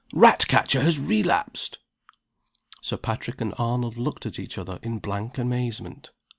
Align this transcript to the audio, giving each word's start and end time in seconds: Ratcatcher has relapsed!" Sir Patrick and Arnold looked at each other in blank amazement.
Ratcatcher 0.13 0.81
has 0.81 0.97
relapsed!" 0.97 1.77
Sir 2.81 2.97
Patrick 2.97 3.39
and 3.39 3.53
Arnold 3.59 3.97
looked 3.97 4.25
at 4.25 4.39
each 4.39 4.57
other 4.57 4.79
in 4.81 4.97
blank 4.97 5.37
amazement. 5.37 6.09